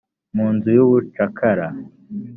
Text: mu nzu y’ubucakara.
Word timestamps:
mu 0.35 0.45
nzu 0.53 0.69
y’ubucakara. 0.77 1.67